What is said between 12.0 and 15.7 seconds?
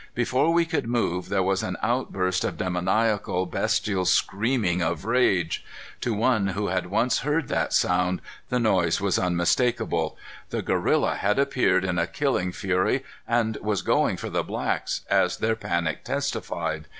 killing fury and was going for the blacks, as their